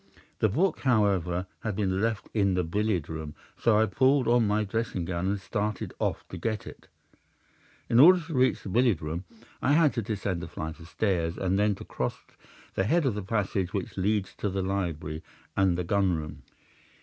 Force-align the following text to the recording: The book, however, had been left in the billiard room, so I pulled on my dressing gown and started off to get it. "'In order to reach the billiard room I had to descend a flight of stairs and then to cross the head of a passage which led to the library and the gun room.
The 0.39 0.49
book, 0.49 0.79
however, 0.79 1.45
had 1.59 1.75
been 1.75 2.01
left 2.01 2.27
in 2.33 2.55
the 2.55 2.63
billiard 2.63 3.07
room, 3.07 3.35
so 3.55 3.77
I 3.77 3.85
pulled 3.85 4.27
on 4.27 4.47
my 4.47 4.63
dressing 4.63 5.05
gown 5.05 5.27
and 5.27 5.39
started 5.39 5.93
off 5.99 6.27
to 6.29 6.37
get 6.39 6.65
it. 6.65 6.87
"'In 7.87 7.99
order 7.99 8.19
to 8.19 8.33
reach 8.33 8.63
the 8.63 8.69
billiard 8.69 9.03
room 9.03 9.25
I 9.61 9.73
had 9.73 9.93
to 9.93 10.01
descend 10.01 10.41
a 10.43 10.47
flight 10.47 10.79
of 10.79 10.87
stairs 10.89 11.37
and 11.37 11.59
then 11.59 11.75
to 11.75 11.85
cross 11.85 12.17
the 12.73 12.85
head 12.85 13.05
of 13.05 13.15
a 13.15 13.21
passage 13.21 13.73
which 13.73 13.95
led 13.95 14.25
to 14.39 14.49
the 14.49 14.63
library 14.63 15.21
and 15.55 15.77
the 15.77 15.83
gun 15.83 16.15
room. 16.17 16.41